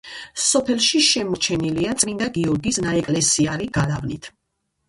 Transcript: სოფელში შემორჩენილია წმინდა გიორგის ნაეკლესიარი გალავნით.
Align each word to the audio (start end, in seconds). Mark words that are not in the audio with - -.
სოფელში 0.43 1.01
შემორჩენილია 1.07 1.93
წმინდა 2.05 2.31
გიორგის 2.39 2.81
ნაეკლესიარი 2.87 3.73
გალავნით. 3.77 4.33